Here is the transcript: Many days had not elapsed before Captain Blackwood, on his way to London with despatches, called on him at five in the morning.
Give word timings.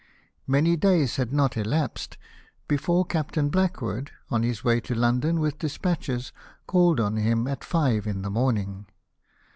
Many 0.47 0.75
days 0.77 1.17
had 1.17 1.31
not 1.31 1.55
elapsed 1.55 2.17
before 2.67 3.05
Captain 3.05 3.49
Blackwood, 3.49 4.09
on 4.31 4.41
his 4.41 4.63
way 4.63 4.79
to 4.81 4.95
London 4.95 5.39
with 5.39 5.59
despatches, 5.59 6.33
called 6.65 6.99
on 6.99 7.17
him 7.17 7.47
at 7.47 7.63
five 7.63 8.07
in 8.07 8.23
the 8.23 8.31
morning. 8.31 8.87